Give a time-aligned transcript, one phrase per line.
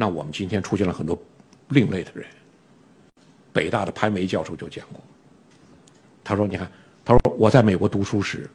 [0.00, 1.20] 那我们今天出现了很多
[1.70, 2.24] 另类的人。
[3.52, 5.02] 北大的潘维教授就讲过，
[6.22, 6.70] 他说：“你看，
[7.04, 8.48] 他说我在美国读书时，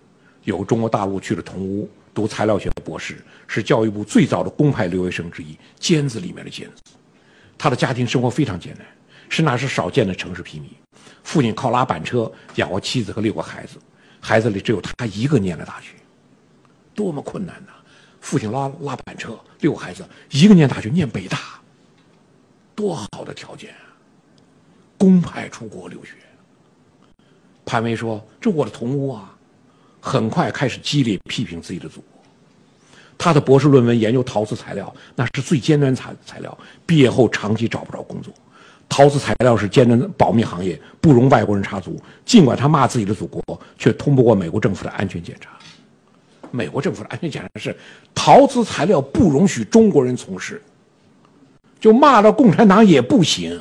[0.46, 6.94] 有中国大陆去了同屋读材料学的博士，是教育部最早的公派留学生之一，尖子里面的尖子。
[7.58, 8.88] 他的家庭生活非常艰难，
[9.28, 10.72] 是那时少见的城市平民。
[11.24, 13.78] 父亲靠拉板车养活妻子和六个孩子，
[14.22, 15.96] 孩子里只有他一个念了大学，
[16.96, 17.74] 多么困难呐！
[18.24, 21.38] 父亲拉拉板车，六个孩子，一个念大学，念北大，
[22.74, 23.92] 多好的条件啊！
[24.98, 26.14] 公派出国留学。
[27.66, 29.36] 潘威说：“这我的同屋啊，
[30.00, 32.24] 很快开始激烈批评自己的祖国。
[33.18, 38.34] 他的博士论文研究陶瓷材料，那是最尖端材材料，毕业后长期找不着工作。
[38.88, 42.02] 陶瓷材料是尖端保密行业，不容外国人插足。
[42.26, 45.50] 尽管他骂自己的祖国，却通不过美国政府的安全检查。
[46.56, 47.76] 美国政府的安全检查是
[48.14, 50.62] 陶瓷材料不容许中国人从事，
[51.80, 53.60] 就骂到共产党也不行。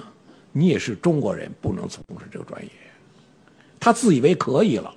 [0.53, 2.71] 你也是中国人，不能从事这个专业。”
[3.81, 4.93] 他自以为可以了，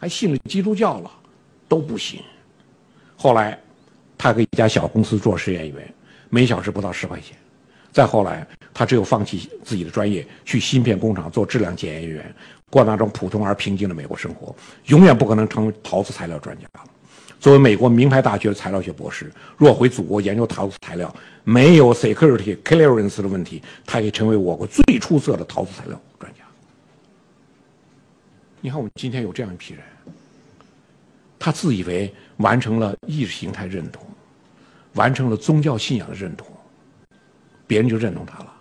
[0.00, 1.10] 还信了基督教了，
[1.68, 2.20] 都不行。
[3.16, 3.56] 后来，
[4.18, 5.94] 他给一家小公司做实验员，
[6.28, 7.36] 每小时不到十块钱。
[7.92, 12.34] 再后来，他只有放弃自己的专业，去芯片工厂做质量检验员，
[12.68, 14.52] 过那种普通而平静的美国生活，
[14.86, 16.84] 永远不可能成为陶瓷材料专家了。
[17.42, 21.12] 作为美国名牌大学的材料学博士，若回祖国研究陶瓷材料，
[21.42, 26.44] 没有 security clearance 的问题，他可以成为我国最出色的陶瓷材料专家。
[28.60, 29.82] 你看，我们今天有这样一批人，
[31.36, 34.06] 他自以为完成了意识形态认同，
[34.94, 36.46] 完成了宗教信仰的认同，
[37.66, 38.54] 别人就认同他了。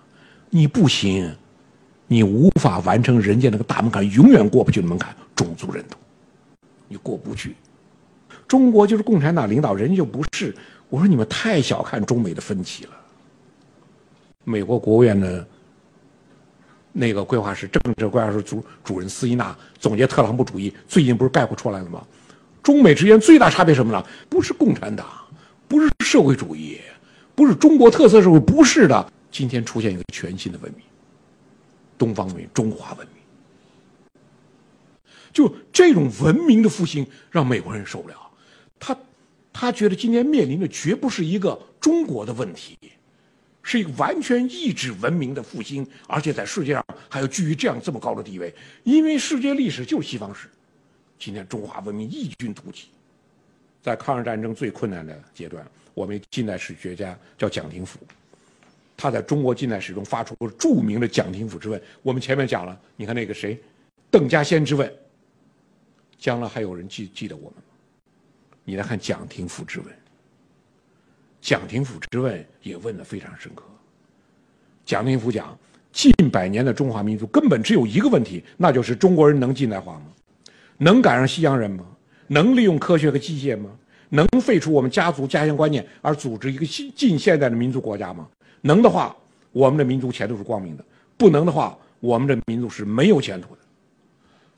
[0.50, 1.32] 你不行，
[2.08, 6.02] 你无法完成人家那个大门槛，永远过不去的门槛——种族认同，
[6.88, 7.56] 你过不去。
[8.52, 10.54] 中国就是共产党领导，人家就不是。
[10.90, 12.92] 我说你们太小看中美的分歧了。
[14.44, 15.48] 美国国务院的。
[16.92, 22.06] 那个规划师，政治规划师主主任斯伊纳总结特朗普主义，最近不是概括出来了吗？
[22.62, 24.06] 中美之间最大差别什么呢？
[24.28, 25.08] 不是共产党，
[25.70, 26.82] 不是社会主义，
[27.34, 29.10] 不是中国特色社会，不是的。
[29.32, 30.84] 今天出现一个全新的文明，
[31.98, 33.16] 东方文明，中华文明。
[35.32, 38.16] 就这种文明的复兴，让美国人受不了。
[38.82, 38.98] 他，
[39.54, 42.78] 他觉得今天面临的绝不是一个中国的问题。
[43.64, 48.52] 是一个完全抑制文明的复兴，而且在世界上还要居于这样这么高的地位，
[48.84, 50.50] 因为世界历史就是西方史。
[51.20, 52.88] 今天中华文明异军突起，
[53.80, 55.64] 在抗日战争最困难的阶段，
[55.94, 58.00] 我们近代史学家叫蒋廷甫，
[58.98, 61.80] 他在中国近代史中发出过著名的蒋廷甫之问。
[62.02, 63.56] 我们前面讲了，你看那个谁，
[64.10, 64.92] 邓稼先之问，
[66.18, 67.54] 将来还有人记记得我们？
[68.64, 69.88] 你来看蒋廷甫之问。
[71.42, 73.64] 蒋廷甫之问也问得非常深刻。
[74.86, 75.58] 蒋廷甫讲，
[75.92, 80.06] 近百年的中华民族根本只有一个问题，那就是中国人能近代化吗？
[80.78, 81.86] 能赶上西洋人吗？
[82.28, 83.70] 能利用科学和机械吗？
[84.10, 88.28] 能废除我们家族家乡观念而组织一个新近现代的民族国家吗？
[88.62, 89.16] 能的话，
[89.52, 90.84] 我们的民族前途是光明的；
[91.18, 93.62] 不能的话，我们的民族是没有前途的。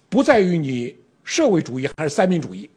[0.10, 2.70] 不在于你社会主义还是三民主义，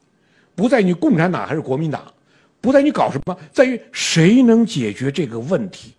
[0.56, 2.12] 不在你共产党还是国民党。
[2.58, 5.92] 不在你搞什么，在于谁能解决这个问题？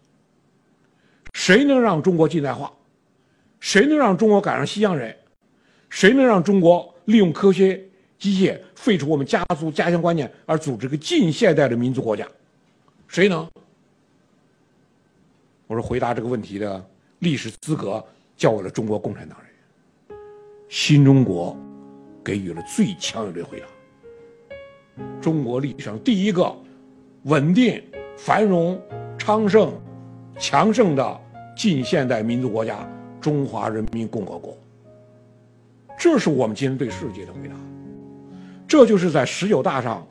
[1.31, 2.69] 谁能让中国近代化？
[3.61, 5.15] 谁能让中国赶上西洋人？
[5.89, 7.81] 谁能让中国利用科学
[8.19, 12.27] 机械废除我们家族家乡观念而组织个近现代的民族国家？
[13.07, 13.47] 谁能？
[15.67, 16.85] 我说回答这个问题的
[17.19, 18.03] 历史资格
[18.35, 20.17] 交给了中国共产党人。
[20.67, 21.55] 新中国
[22.25, 23.67] 给予了最强有力的回答。
[25.21, 26.55] 中国历史上第一个
[27.23, 27.81] 稳定、
[28.17, 28.79] 繁荣、
[29.17, 29.73] 昌盛、
[30.37, 31.21] 强盛的
[31.55, 32.87] 近现代民族国家——
[33.19, 34.57] 中华人民共和国。
[35.97, 37.55] 这是我们今天对世界的回答。
[38.67, 40.05] 这就是在十九大上，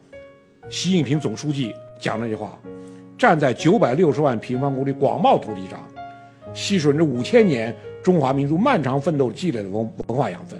[0.69, 2.59] 习近平总书记讲那句话：
[3.17, 5.79] 站在九百六十万平方公里广袤土地上，
[6.53, 10.59] 吸吮着五千年中华民族漫长奋斗积累的文文化养分，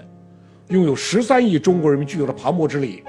[0.69, 3.03] 拥有十三亿中国人民具有的磅礴之力。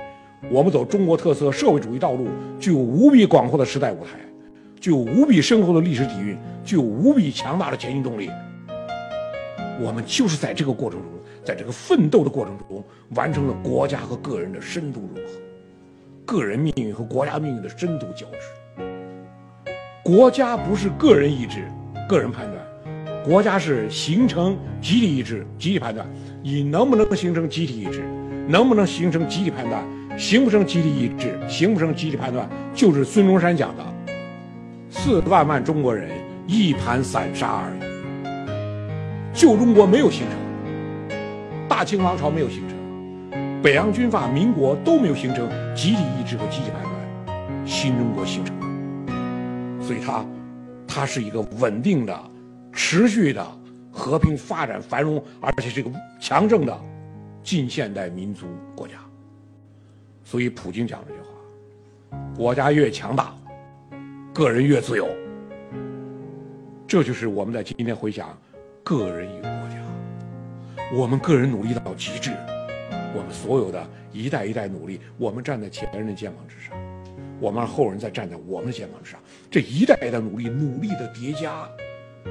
[0.50, 2.28] 我们走中国特色社会主义道路，
[2.60, 4.10] 具有无比广阔的时代舞台，
[4.80, 8.30] 具有无比深厚的历史底蕴，具有无比强大的前进动力。
[9.80, 11.10] 我们就是在这个过程中，
[11.44, 12.82] 在这个奋斗的过程中，
[13.16, 15.32] 完成了国家和个人的深度融合，
[16.24, 18.84] 个人命运和国家命运的深度交织。
[20.04, 21.64] 国家不是个人意志、
[22.08, 26.06] 个人判断，国家是形成集体意志、集体判断。
[26.42, 28.04] 你能不能形成集体意志？
[28.48, 29.84] 能不能形成集体判断？
[30.18, 33.84] 形不成集体意志，形不成集体判断，就是孙中山讲的：
[34.90, 36.10] 四万万中国人
[36.48, 37.78] 一盘散沙而已。
[39.32, 41.18] 旧中国没有形成，
[41.68, 48.56] 大清王朝没有形成，北洋军阀、民国都没有形成集体意志和集体判断，新中国形成，
[49.80, 50.26] 所以它，
[50.84, 52.20] 它是一个稳定的、
[52.72, 53.46] 持续的
[53.92, 55.88] 和平发展、繁荣，而且是个
[56.18, 56.76] 强盛的
[57.44, 58.94] 近现代民族国家。
[60.28, 63.34] 所以普京讲这句话：国家越强大，
[64.34, 65.08] 个人越自由。
[66.86, 68.38] 这就是我们在今天回想，
[68.84, 72.32] 个人与国家，我们个人努力到极致，
[73.16, 73.82] 我们所有的
[74.12, 76.76] 一代一代努力，我们站在前人的肩膀之上，
[77.40, 79.18] 我们让后人再站在我们的肩膀之上，
[79.50, 81.66] 这一代一代努力，努力的叠加，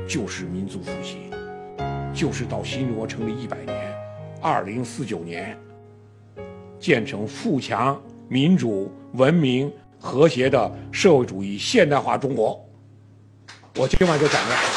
[0.08, 1.32] 就是民族复兴，
[2.14, 3.76] 就是到新中国成立一百年，
[4.40, 5.58] 二零四九年。
[6.80, 12.64] 建成富强、民主、文明、和谐的社会主义现代化中国。
[13.76, 14.77] 我今晚就讲了。